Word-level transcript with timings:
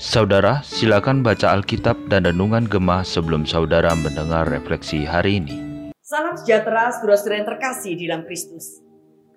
Saudara, 0.00 0.64
silakan 0.64 1.20
baca 1.20 1.52
Alkitab 1.52 2.08
dan 2.08 2.24
Renungan 2.24 2.64
Gemah 2.64 3.04
sebelum 3.04 3.44
saudara 3.44 3.92
mendengar 3.92 4.48
refleksi 4.48 5.04
hari 5.04 5.44
ini. 5.44 5.56
Salam 6.00 6.40
sejahtera 6.40 6.96
saudara-saudara 6.96 7.44
yang 7.44 7.48
terkasih 7.52 7.92
di 7.92 8.08
dalam 8.08 8.24
Kristus. 8.24 8.80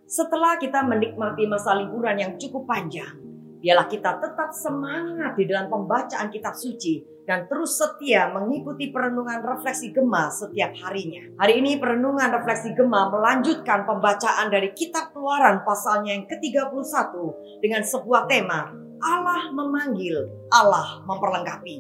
Setelah 0.08 0.56
kita 0.56 0.80
menikmati 0.88 1.44
masa 1.44 1.76
liburan 1.76 2.16
yang 2.16 2.32
cukup 2.40 2.64
panjang, 2.64 3.20
biarlah 3.64 3.88
kita 3.88 4.20
tetap 4.20 4.52
semangat 4.52 5.40
di 5.40 5.48
dalam 5.48 5.72
pembacaan 5.72 6.28
kitab 6.28 6.52
suci 6.52 7.00
dan 7.24 7.48
terus 7.48 7.80
setia 7.80 8.28
mengikuti 8.36 8.92
perenungan 8.92 9.40
refleksi 9.40 9.96
Gemah 9.96 10.28
setiap 10.28 10.76
harinya. 10.84 11.24
Hari 11.40 11.64
ini 11.64 11.80
perenungan 11.80 12.28
refleksi 12.36 12.76
Gemah 12.76 13.08
melanjutkan 13.08 13.88
pembacaan 13.88 14.52
dari 14.52 14.76
kitab 14.76 15.16
Keluaran 15.16 15.64
pasalnya 15.64 16.12
yang 16.12 16.28
ke-31 16.28 17.16
dengan 17.64 17.82
sebuah 17.88 18.28
tema 18.28 18.76
Allah 19.00 19.52
memanggil, 19.56 20.28
Allah 20.52 21.00
memperlengkapi. 21.08 21.80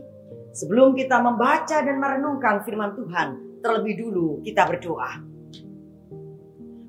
Sebelum 0.55 0.95
kita 0.95 1.19
membaca 1.19 1.83
dan 1.83 1.99
merenungkan 1.99 2.63
firman 2.63 2.95
Tuhan, 2.95 3.59
terlebih 3.59 3.99
dulu 3.99 4.27
kita 4.39 4.63
berdoa. 4.63 5.19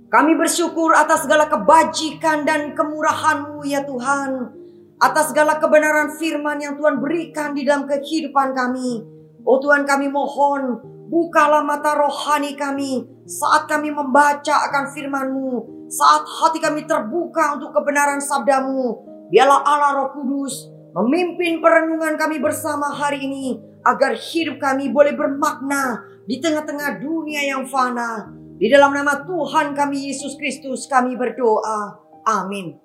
Kami 0.07 0.33
bersyukur 0.39 0.95
atas 0.95 1.27
segala 1.27 1.51
kebajikan 1.51 2.47
dan 2.47 2.71
kemurahan-Mu 2.79 3.67
ya 3.67 3.83
Tuhan. 3.83 4.63
Atas 5.03 5.35
segala 5.35 5.59
kebenaran 5.59 6.15
firman 6.17 6.63
yang 6.63 6.79
Tuhan 6.79 7.03
berikan 7.03 7.53
di 7.53 7.67
dalam 7.67 7.85
kehidupan 7.87 8.55
kami. 8.55 9.03
Oh 9.45 9.59
Tuhan 9.61 9.85
kami 9.85 10.09
mohon, 10.09 10.81
bukalah 11.11 11.67
mata 11.67 11.99
rohani 11.99 12.57
kami 12.57 13.05
saat 13.27 13.69
kami 13.69 13.93
membaca 13.93 14.55
akan 14.71 14.85
firman-Mu. 14.95 15.53
Saat 15.91 16.25
hati 16.25 16.59
kami 16.65 16.89
terbuka 16.89 17.61
untuk 17.61 17.77
kebenaran 17.77 18.19
sabdamu 18.19 19.15
Biarlah 19.33 19.65
Allah 19.65 19.91
Roh 19.99 20.11
Kudus 20.13 20.69
memimpin 20.95 21.59
perenungan 21.59 22.15
kami 22.15 22.39
bersama 22.39 22.93
hari 22.93 23.25
ini 23.25 23.59
agar 23.83 24.15
hidup 24.15 24.61
kami 24.61 24.93
boleh 24.93 25.17
bermakna 25.17 26.05
di 26.29 26.39
tengah-tengah 26.39 27.01
dunia 27.01 27.43
yang 27.43 27.65
fana. 27.67 28.31
Di 28.55 28.71
dalam 28.71 28.95
nama 28.95 29.27
Tuhan 29.27 29.75
kami 29.75 30.13
Yesus 30.13 30.39
Kristus 30.39 30.87
kami 30.87 31.19
berdoa. 31.19 31.99
Amin. 32.25 32.84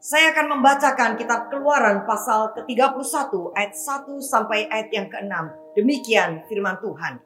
Saya 0.00 0.32
akan 0.32 0.56
membacakan 0.56 1.20
kitab 1.20 1.52
Keluaran 1.52 2.08
pasal 2.08 2.56
ke-31 2.56 3.52
ayat 3.52 3.76
1 3.76 4.08
sampai 4.24 4.64
ayat 4.72 4.88
yang 4.96 5.12
ke-6. 5.12 5.32
Demikian 5.76 6.40
firman 6.48 6.80
Tuhan. 6.80 7.20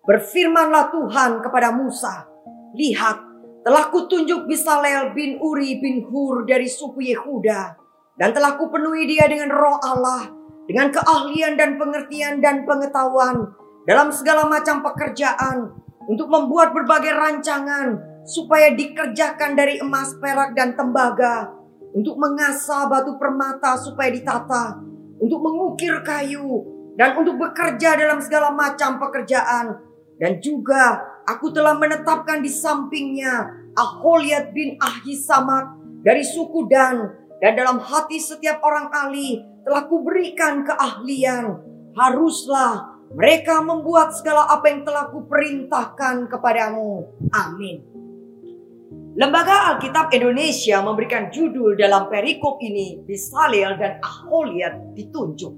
Berfirmanlah 0.00 0.96
Tuhan 0.96 1.44
kepada 1.44 1.76
Musa, 1.76 2.24
"Lihat, 2.72 3.20
telah 3.68 3.92
kutunjuk 3.92 4.48
Bisalel 4.48 5.12
bin 5.12 5.36
Uri 5.44 5.76
bin 5.76 6.08
Hur 6.08 6.48
dari 6.48 6.64
suku 6.64 7.04
Yehuda 7.04 7.76
dan 8.16 8.32
telah 8.32 8.56
kupenuhi 8.56 9.04
dia 9.04 9.28
dengan 9.28 9.52
roh 9.52 9.76
Allah, 9.76 10.32
dengan 10.64 10.88
keahlian 10.88 11.60
dan 11.60 11.76
pengertian 11.76 12.40
dan 12.40 12.64
pengetahuan 12.64 13.44
dalam 13.84 14.08
segala 14.08 14.48
macam 14.48 14.80
pekerjaan 14.80 15.68
untuk 16.08 16.32
membuat 16.32 16.72
berbagai 16.72 17.12
rancangan 17.12 18.00
supaya 18.24 18.72
dikerjakan 18.72 19.52
dari 19.52 19.84
emas, 19.84 20.16
perak, 20.16 20.56
dan 20.56 20.72
tembaga, 20.72 21.52
untuk 21.92 22.16
mengasah 22.18 22.88
batu 22.90 23.14
permata 23.20 23.76
supaya 23.78 24.10
ditata, 24.10 24.80
untuk 25.20 25.40
mengukir 25.42 26.00
kayu, 26.02 26.64
dan 26.96 27.14
untuk 27.20 27.36
bekerja 27.36 27.94
dalam 27.94 28.18
segala 28.18 28.50
macam 28.50 28.96
pekerjaan. 28.96 29.84
Dan 30.16 30.40
juga 30.40 31.04
aku 31.28 31.52
telah 31.52 31.76
menetapkan 31.76 32.40
di 32.40 32.48
sampingnya 32.48 33.52
Aholiat 33.76 34.56
bin 34.56 34.80
Ahisamak 34.80 35.76
dari 36.00 36.24
suku 36.24 36.64
Dan 36.64 37.12
dan 37.36 37.52
dalam 37.52 37.76
hati 37.76 38.16
setiap 38.16 38.64
orang 38.64 38.88
ahli 38.88 39.44
telah 39.60 39.84
kuberikan 39.84 40.64
keahlian. 40.64 41.60
Haruslah 41.92 42.96
mereka 43.12 43.60
membuat 43.60 44.16
segala 44.16 44.48
apa 44.48 44.72
yang 44.72 44.84
telah 44.84 45.12
kuperintahkan 45.12 46.28
kepadamu. 46.32 47.04
Amin. 47.32 47.95
Lembaga 49.16 49.72
Alkitab 49.72 50.12
Indonesia 50.12 50.84
memberikan 50.84 51.32
judul 51.32 51.72
dalam 51.72 52.12
perikop 52.12 52.60
ini 52.60 53.00
Bisalil 53.00 53.72
dan 53.80 53.96
Aholiat 54.04 54.92
ditunjuk. 54.92 55.56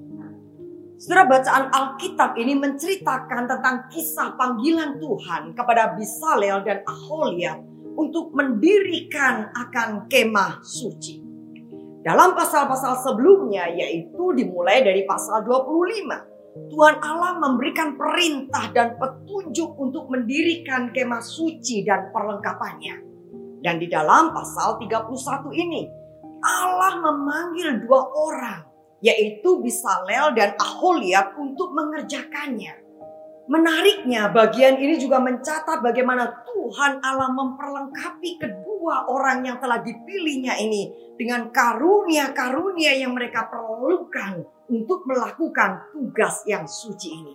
Setelah 0.94 1.26
bacaan 1.26 1.66
Alkitab 1.74 2.38
ini 2.38 2.54
menceritakan 2.54 3.50
tentang 3.50 3.90
kisah 3.90 4.38
panggilan 4.38 5.02
Tuhan 5.02 5.58
kepada 5.58 5.98
Bisalel 5.98 6.62
dan 6.62 6.86
Aholiat 6.86 7.58
untuk 7.98 8.30
mendirikan 8.30 9.50
akan 9.50 10.06
kemah 10.06 10.62
suci. 10.62 11.18
Dalam 12.06 12.38
pasal-pasal 12.38 13.02
sebelumnya 13.02 13.74
yaitu 13.74 14.38
dimulai 14.38 14.86
dari 14.86 15.02
pasal 15.02 15.42
25. 15.42 16.70
Tuhan 16.70 16.96
Allah 17.02 17.42
memberikan 17.42 17.98
perintah 17.98 18.70
dan 18.70 18.94
petunjuk 19.02 19.74
untuk 19.82 20.06
mendirikan 20.14 20.94
kemah 20.94 21.26
suci 21.26 21.82
dan 21.82 22.14
perlengkapannya. 22.14 23.07
Dan 23.62 23.82
di 23.82 23.90
dalam 23.90 24.30
pasal 24.30 24.78
31 24.78 25.10
ini 25.54 25.82
Allah 26.38 27.02
memanggil 27.02 27.82
dua 27.82 28.06
orang 28.14 28.68
yaitu 28.98 29.62
Bisalel 29.62 30.34
dan 30.34 30.58
Aholiab 30.58 31.38
untuk 31.38 31.70
mengerjakannya. 31.74 32.86
Menariknya 33.48 34.28
bagian 34.28 34.76
ini 34.76 35.00
juga 35.00 35.24
mencatat 35.24 35.80
bagaimana 35.80 36.44
Tuhan 36.44 37.00
Allah 37.00 37.32
memperlengkapi 37.32 38.36
kedua 38.36 39.08
orang 39.08 39.40
yang 39.48 39.56
telah 39.56 39.80
dipilihnya 39.80 40.60
ini 40.60 41.14
dengan 41.16 41.48
karunia-karunia 41.48 42.92
yang 43.00 43.16
mereka 43.16 43.48
perlukan 43.48 44.44
untuk 44.68 45.08
melakukan 45.08 45.80
tugas 45.96 46.44
yang 46.44 46.68
suci 46.68 47.08
ini. 47.08 47.34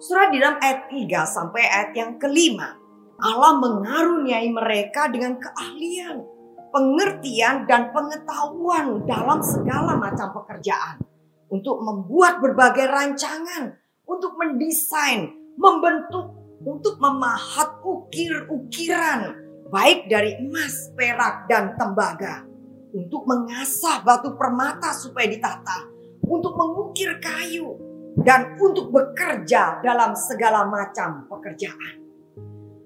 Surah 0.00 0.32
di 0.32 0.40
dalam 0.40 0.56
ayat 0.56 0.88
3 0.88 1.04
sampai 1.28 1.62
ayat 1.68 1.92
yang 1.92 2.16
kelima. 2.16 2.79
Allah 3.20 3.60
mengaruniai 3.60 4.48
mereka 4.48 5.12
dengan 5.12 5.36
keahlian, 5.36 6.24
pengertian 6.72 7.68
dan 7.68 7.92
pengetahuan 7.92 9.04
dalam 9.04 9.44
segala 9.44 9.96
macam 10.00 10.32
pekerjaan. 10.32 11.04
Untuk 11.50 11.82
membuat 11.82 12.38
berbagai 12.38 12.86
rancangan 12.86 13.80
untuk 14.10 14.34
mendesain, 14.34 15.30
membentuk, 15.54 16.34
untuk 16.66 16.98
memahat 16.98 17.78
ukir-ukiran 17.86 19.38
baik 19.70 20.10
dari 20.10 20.34
emas, 20.42 20.90
perak, 20.98 21.46
dan 21.46 21.78
tembaga. 21.78 22.42
Untuk 22.90 23.22
mengasah 23.22 24.02
batu 24.02 24.34
permata 24.34 24.90
supaya 24.90 25.30
ditata. 25.30 25.86
Untuk 26.26 26.58
mengukir 26.58 27.22
kayu. 27.22 27.78
Dan 28.18 28.58
untuk 28.58 28.90
bekerja 28.90 29.78
dalam 29.78 30.18
segala 30.18 30.66
macam 30.66 31.30
pekerjaan. 31.30 32.09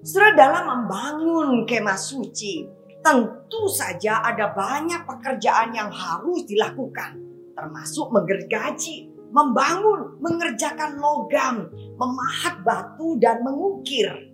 Setelah 0.05 0.37
dalam 0.37 0.63
membangun 0.69 1.65
kemah 1.65 1.97
suci, 1.97 2.61
tentu 3.01 3.65
saja 3.73 4.21
ada 4.21 4.53
banyak 4.53 5.01
pekerjaan 5.01 5.73
yang 5.73 5.89
harus 5.89 6.45
dilakukan. 6.45 7.17
Termasuk 7.57 8.13
menggergaji, 8.13 9.09
membangun, 9.33 10.21
mengerjakan 10.21 11.01
logam, 11.01 11.73
memahat 11.97 12.61
batu 12.61 13.17
dan 13.17 13.41
mengukir. 13.41 14.29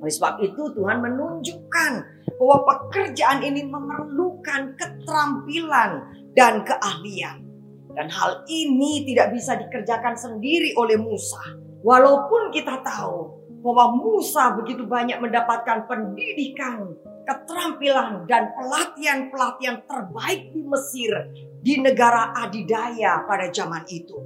Oleh 0.00 0.08
sebab 0.08 0.40
itu 0.40 0.72
Tuhan 0.72 1.04
menunjukkan 1.04 1.92
bahwa 2.40 2.56
pekerjaan 2.64 3.44
ini 3.44 3.60
memerlukan 3.68 4.72
keterampilan 4.80 6.00
dan 6.32 6.64
keahlian. 6.64 7.44
Dan 7.92 8.08
hal 8.08 8.40
ini 8.48 9.04
tidak 9.04 9.36
bisa 9.36 9.52
dikerjakan 9.60 10.16
sendiri 10.16 10.72
oleh 10.80 10.96
Musa. 10.96 11.60
Walaupun 11.84 12.48
kita 12.56 12.80
tahu 12.80 13.33
bahwa 13.64 13.96
Musa 13.96 14.52
begitu 14.60 14.84
banyak 14.84 15.16
mendapatkan 15.24 15.88
pendidikan, 15.88 16.92
keterampilan, 17.24 18.28
dan 18.28 18.52
pelatihan-pelatihan 18.52 19.88
terbaik 19.88 20.52
di 20.52 20.60
Mesir 20.68 21.32
di 21.64 21.80
negara 21.80 22.36
adidaya 22.36 23.24
pada 23.24 23.48
zaman 23.48 23.88
itu. 23.88 24.20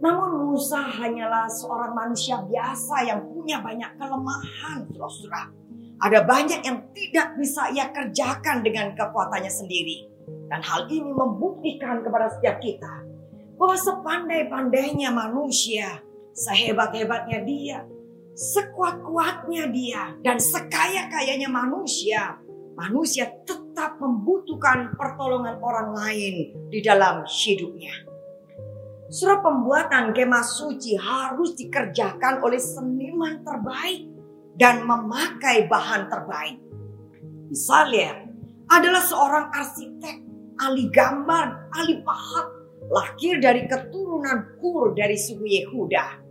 Namun 0.00 0.48
Musa 0.48 0.80
hanyalah 0.80 1.44
seorang 1.52 1.92
manusia 1.92 2.40
biasa 2.40 3.04
yang 3.04 3.28
punya 3.28 3.60
banyak 3.60 3.92
kelemahan, 4.00 4.88
saudara. 4.88 5.52
Ada 6.00 6.24
banyak 6.24 6.60
yang 6.64 6.80
tidak 6.96 7.36
bisa 7.36 7.72
ia 7.72 7.92
kerjakan 7.92 8.64
dengan 8.64 8.96
kekuatannya 8.96 9.52
sendiri. 9.52 10.08
Dan 10.48 10.64
hal 10.64 10.88
ini 10.88 11.12
membuktikan 11.12 12.00
kepada 12.00 12.32
setiap 12.32 12.60
kita 12.60 13.04
bahwa 13.56 13.76
sepandai-pandainya 13.76 15.08
manusia, 15.12 16.04
sehebat-hebatnya 16.36 17.40
dia, 17.48 17.78
sekuat-kuatnya 18.36 19.64
dia, 19.72 20.12
dan 20.20 20.36
sekaya-kayanya 20.36 21.48
manusia, 21.48 22.36
manusia 22.76 23.32
tetap 23.48 23.96
membutuhkan 23.96 24.92
pertolongan 24.92 25.56
orang 25.64 25.96
lain 25.96 26.52
di 26.68 26.84
dalam 26.84 27.24
hidupnya. 27.24 27.96
Surah 29.08 29.40
pembuatan 29.40 30.12
kemah 30.12 30.44
suci 30.44 31.00
harus 31.00 31.56
dikerjakan 31.56 32.44
oleh 32.44 32.60
seniman 32.60 33.40
terbaik 33.40 34.04
dan 34.60 34.84
memakai 34.84 35.64
bahan 35.64 36.12
terbaik. 36.12 36.60
Misalnya, 37.48 38.26
adalah 38.66 39.00
seorang 39.00 39.46
arsitek, 39.54 40.16
ahli 40.58 40.90
gambar, 40.90 41.70
ahli 41.70 42.02
pahat, 42.02 42.46
lahir 42.90 43.38
dari 43.38 43.64
keturunan 43.70 44.58
Kur 44.58 44.90
dari 44.92 45.14
suku 45.14 45.46
Yehuda. 45.46 46.25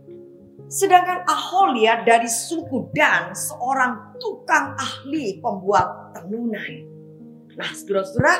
Sedangkan 0.66 1.22
Aholiat 1.30 2.02
dari 2.02 2.26
suku 2.26 2.90
Dan 2.90 3.30
seorang 3.30 4.18
tukang 4.18 4.74
ahli 4.74 5.38
pembuat 5.38 6.10
tenunan. 6.18 6.72
Nah, 7.54 7.70
saudara-saudara, 7.70 8.34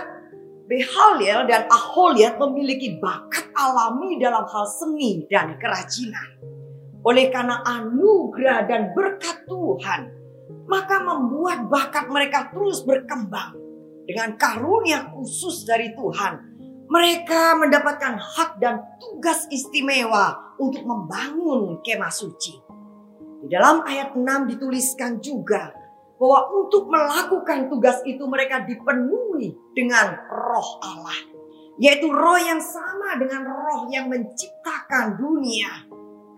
Behaliel 0.66 1.46
dan 1.46 1.70
Aholiat 1.70 2.34
memiliki 2.42 2.98
bakat 2.98 3.46
alami 3.54 4.18
dalam 4.18 4.42
hal 4.42 4.66
seni 4.66 5.22
dan 5.30 5.54
kerajinan. 5.62 6.42
Oleh 7.06 7.30
karena 7.30 7.62
anugerah 7.62 8.66
dan 8.66 8.90
berkat 8.90 9.46
Tuhan, 9.46 10.10
maka 10.66 10.98
membuat 11.06 11.70
bakat 11.70 12.10
mereka 12.10 12.50
terus 12.50 12.82
berkembang. 12.82 13.54
Dengan 14.06 14.34
karunia 14.34 15.14
khusus 15.14 15.62
dari 15.62 15.94
Tuhan, 15.94 16.55
mereka 16.86 17.58
mendapatkan 17.58 18.14
hak 18.14 18.62
dan 18.62 18.82
tugas 19.02 19.46
istimewa 19.50 20.54
untuk 20.58 20.86
membangun 20.86 21.82
kemah 21.82 22.12
suci. 22.14 22.62
Di 23.42 23.46
dalam 23.50 23.82
ayat 23.86 24.14
6 24.14 24.50
dituliskan 24.54 25.18
juga 25.18 25.74
bahwa 26.16 26.48
untuk 26.56 26.88
melakukan 26.88 27.68
tugas 27.68 28.00
itu 28.08 28.24
mereka 28.24 28.64
dipenuhi 28.64 29.52
dengan 29.76 30.16
roh 30.30 30.70
Allah. 30.80 31.18
Yaitu 31.76 32.08
roh 32.08 32.40
yang 32.40 32.62
sama 32.62 33.20
dengan 33.20 33.44
roh 33.44 33.84
yang 33.92 34.08
menciptakan 34.08 35.20
dunia. 35.20 35.84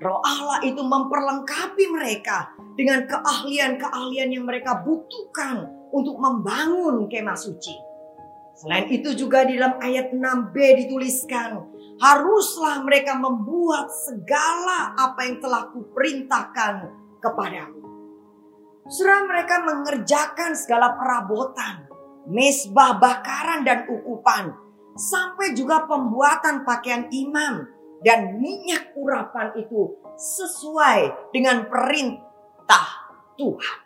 Roh 0.02 0.18
Allah 0.22 0.62
itu 0.66 0.82
memperlengkapi 0.82 1.84
mereka 1.94 2.50
dengan 2.74 3.06
keahlian-keahlian 3.06 4.34
yang 4.34 4.46
mereka 4.46 4.82
butuhkan 4.82 5.70
untuk 5.94 6.18
membangun 6.18 7.06
kemah 7.06 7.38
suci. 7.38 7.87
Selain 8.58 8.90
itu 8.90 9.14
juga 9.14 9.46
di 9.46 9.54
dalam 9.54 9.78
ayat 9.78 10.10
6b 10.10 10.56
dituliskan, 10.82 11.62
haruslah 12.02 12.82
mereka 12.82 13.14
membuat 13.14 13.86
segala 13.86 14.98
apa 14.98 15.30
yang 15.30 15.38
telah 15.38 15.70
kuperintahkan 15.70 16.74
kepadamu. 17.22 17.78
Surah 18.90 19.22
mereka 19.30 19.62
mengerjakan 19.62 20.58
segala 20.58 20.98
perabotan, 20.98 21.86
mesbah 22.26 22.98
bakaran 22.98 23.62
dan 23.62 23.86
ukupan, 23.86 24.50
sampai 24.98 25.54
juga 25.54 25.86
pembuatan 25.86 26.66
pakaian 26.66 27.06
imam 27.14 27.62
dan 28.02 28.42
minyak 28.42 28.90
urapan 28.98 29.54
itu 29.54 30.02
sesuai 30.18 31.30
dengan 31.30 31.70
perintah 31.70 33.06
Tuhan. 33.38 33.78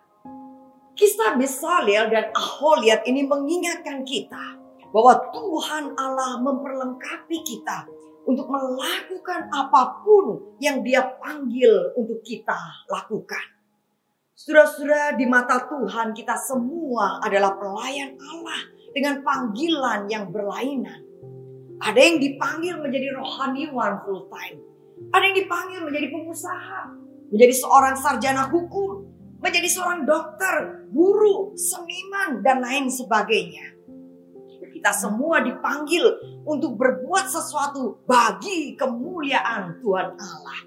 Kisah 0.97 1.37
Besalel 1.37 2.09
dan 2.09 2.33
Aholiat 2.33 3.05
ini 3.05 3.29
mengingatkan 3.29 4.05
kita 4.05 4.62
bahwa 4.93 5.33
Tuhan 5.33 5.97
Allah 5.97 6.39
memperlengkapi 6.45 7.39
kita 7.43 7.89
untuk 8.29 8.47
melakukan 8.47 9.51
apa 9.51 10.05
pun 10.05 10.57
yang 10.63 10.85
dia 10.85 11.03
panggil 11.19 11.97
untuk 11.99 12.23
kita 12.23 12.87
lakukan. 12.87 13.43
Saudara-saudara 14.37 15.19
di 15.19 15.27
mata 15.27 15.67
Tuhan 15.67 16.15
kita 16.15 16.39
semua 16.39 17.19
adalah 17.25 17.57
pelayan 17.59 18.15
Allah 18.21 18.61
dengan 18.93 19.25
panggilan 19.25 20.07
yang 20.07 20.31
berlainan. 20.31 21.03
Ada 21.83 21.99
yang 21.99 22.19
dipanggil 22.23 22.79
menjadi 22.79 23.11
rohaniwan 23.19 24.07
full 24.07 24.31
time. 24.31 24.63
Ada 25.11 25.25
yang 25.31 25.37
dipanggil 25.43 25.81
menjadi 25.83 26.15
pengusaha, 26.15 26.81
menjadi 27.35 27.55
seorang 27.59 27.95
sarjana 27.99 28.47
hukum, 28.47 29.03
menjadi 29.43 29.67
seorang 29.67 30.07
dokter, 30.07 30.87
guru, 30.95 31.59
seniman, 31.59 32.39
dan 32.47 32.63
lain 32.63 32.87
sebagainya. 32.87 33.72
Kita 34.83 34.99
semua 34.99 35.39
dipanggil 35.39 36.03
untuk 36.43 36.75
berbuat 36.75 37.31
sesuatu 37.31 38.03
bagi 38.03 38.75
kemuliaan 38.75 39.79
Tuhan 39.79 40.19
Allah. 40.19 40.59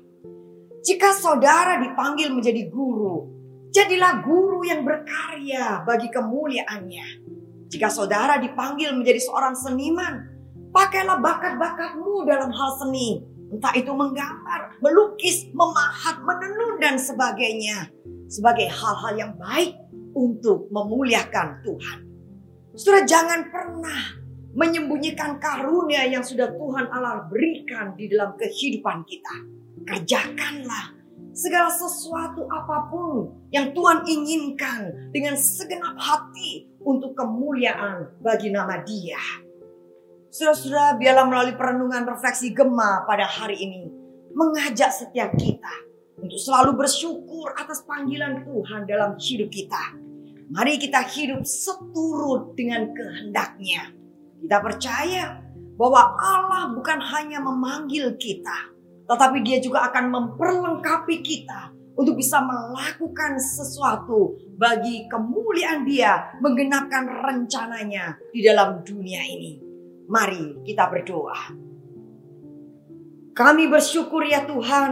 Jika 0.87 1.11
saudara 1.11 1.83
dipanggil 1.83 2.31
menjadi 2.31 2.71
guru, 2.71 3.35
Jadilah 3.75 4.23
guru 4.23 4.63
yang 4.63 4.87
berkarya 4.87 5.83
bagi 5.83 6.07
kemuliaannya. 6.07 7.27
Jika 7.67 7.91
saudara 7.91 8.39
dipanggil 8.39 8.95
menjadi 8.95 9.19
seorang 9.19 9.51
seniman, 9.51 10.31
pakailah 10.71 11.19
bakat-bakatmu 11.19 12.23
dalam 12.23 12.55
hal 12.55 12.71
seni. 12.79 13.19
Entah 13.51 13.75
itu 13.75 13.91
menggambar, 13.91 14.79
melukis, 14.79 15.51
memahat, 15.51 16.23
menenun, 16.23 16.79
dan 16.79 16.95
sebagainya. 16.95 17.91
Sebagai 18.31 18.71
hal-hal 18.71 19.13
yang 19.19 19.33
baik 19.35 19.75
untuk 20.15 20.71
memuliakan 20.71 21.59
Tuhan. 21.67 22.04
Saudara 22.75 23.07
jangan 23.07 23.47
pernah 23.47 24.19
menyembunyikan 24.51 25.39
karunia 25.39 26.11
yang 26.11 26.19
sudah 26.19 26.51
Tuhan 26.51 26.91
Allah 26.91 27.23
berikan 27.31 27.95
di 27.95 28.11
dalam 28.11 28.35
kehidupan 28.35 29.07
kita. 29.07 29.35
Kerjakanlah 29.87 30.91
segala 31.31 31.71
sesuatu 31.71 32.43
apa 32.51 32.91
pun 32.91 33.31
yang 33.55 33.71
Tuhan 33.71 34.03
inginkan 34.03 35.11
dengan 35.15 35.39
segenap 35.39 35.95
hati 35.95 36.67
untuk 36.83 37.15
kemuliaan 37.15 38.11
bagi 38.19 38.51
nama 38.51 38.83
Dia. 38.83 39.23
Saudara-saudara, 40.27 40.99
biarlah 40.99 41.25
melalui 41.31 41.55
perenungan 41.55 42.03
refleksi 42.11 42.51
Gema 42.51 43.07
pada 43.07 43.23
hari 43.23 43.55
ini 43.55 43.87
mengajak 44.35 44.91
setiap 44.91 45.31
kita 45.39 45.73
untuk 46.19 46.35
selalu 46.35 46.75
bersyukur 46.75 47.55
atas 47.55 47.87
panggilan 47.87 48.43
Tuhan 48.43 48.83
dalam 48.83 49.15
hidup 49.15 49.47
kita. 49.47 50.04
Mari 50.45 50.77
kita 50.77 51.01
hidup 51.09 51.41
seturut 51.41 52.53
dengan 52.53 52.93
kehendaknya. 52.93 53.89
Kita 54.41 54.61
percaya 54.61 55.41
bahwa 55.73 56.13
Allah 56.21 56.69
bukan 56.77 57.01
hanya 57.01 57.41
memanggil 57.41 58.13
kita, 58.15 58.69
tetapi 59.09 59.41
dia 59.41 59.57
juga 59.57 59.89
akan 59.89 60.13
memperlengkapi 60.13 61.25
kita 61.25 61.73
untuk 61.95 62.19
bisa 62.19 62.43
melakukan 62.43 63.39
sesuatu 63.39 64.35
bagi 64.59 65.07
kemuliaan 65.09 65.87
dia 65.87 66.37
menggenapkan 66.43 67.07
rencananya 67.09 68.19
di 68.29 68.45
dalam 68.45 68.83
dunia 68.83 69.23
ini. 69.25 69.57
Mari 70.05 70.61
kita 70.61 70.85
berdoa. 70.91 71.65
Kami 73.35 73.67
bersyukur 73.67 74.23
ya 74.23 74.47
Tuhan 74.47 74.91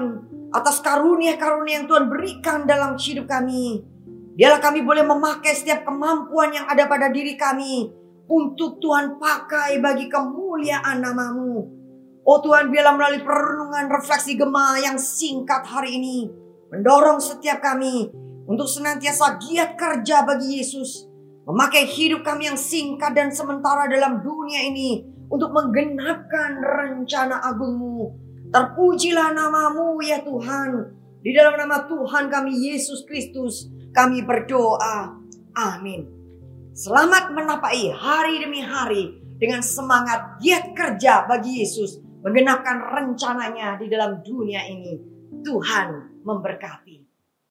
atas 0.52 0.84
karunia-karunia 0.84 1.84
yang 1.84 1.88
Tuhan 1.88 2.06
berikan 2.12 2.60
dalam 2.68 3.00
hidup 3.00 3.30
kami. 3.30 3.93
Biarlah 4.34 4.62
kami 4.62 4.82
boleh 4.82 5.06
memakai 5.06 5.54
setiap 5.54 5.86
kemampuan 5.86 6.50
yang 6.50 6.66
ada 6.66 6.90
pada 6.90 7.14
diri 7.14 7.38
kami 7.38 7.94
untuk 8.26 8.82
Tuhan 8.82 9.22
pakai 9.22 9.78
bagi 9.78 10.10
kemuliaan 10.10 11.06
namamu. 11.06 11.70
Oh 12.24 12.40
Tuhan 12.42 12.72
biarlah 12.74 12.96
melalui 12.98 13.22
perenungan 13.22 13.92
refleksi 13.94 14.34
gema 14.34 14.80
yang 14.82 14.98
singkat 14.98 15.68
hari 15.70 16.02
ini. 16.02 16.32
Mendorong 16.74 17.22
setiap 17.22 17.62
kami 17.62 18.10
untuk 18.50 18.66
senantiasa 18.66 19.38
giat 19.38 19.78
kerja 19.78 20.26
bagi 20.26 20.58
Yesus. 20.58 21.06
Memakai 21.44 21.86
hidup 21.86 22.26
kami 22.26 22.50
yang 22.50 22.58
singkat 22.58 23.14
dan 23.14 23.30
sementara 23.30 23.86
dalam 23.86 24.24
dunia 24.24 24.66
ini. 24.66 25.04
Untuk 25.30 25.50
menggenapkan 25.50 26.62
rencana 26.62 27.42
agungmu. 27.42 28.18
Terpujilah 28.54 29.34
namamu 29.34 29.98
ya 30.02 30.22
Tuhan. 30.22 30.70
Di 31.24 31.32
dalam 31.32 31.56
nama 31.56 31.88
Tuhan 31.88 32.28
kami 32.28 32.52
Yesus 32.68 33.08
Kristus 33.08 33.72
kami 33.96 34.28
berdoa. 34.28 35.16
Amin. 35.56 36.04
Selamat 36.76 37.32
menapai 37.32 37.96
hari 37.96 38.44
demi 38.44 38.60
hari 38.60 39.24
dengan 39.40 39.64
semangat 39.64 40.44
giat 40.44 40.76
kerja 40.76 41.24
bagi 41.24 41.64
Yesus 41.64 42.04
menggenapkan 42.28 42.76
rencananya 42.76 43.80
di 43.80 43.88
dalam 43.88 44.20
dunia 44.20 44.68
ini. 44.68 45.00
Tuhan 45.48 46.20
memberkati. 46.28 47.03